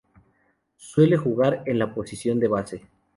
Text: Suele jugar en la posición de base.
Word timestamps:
Suele 0.77 1.15
jugar 1.15 1.61
en 1.67 1.77
la 1.77 1.93
posición 1.93 2.39
de 2.39 2.47
base. 2.47 2.87